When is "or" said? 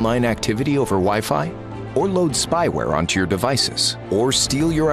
1.94-2.08, 4.10-4.32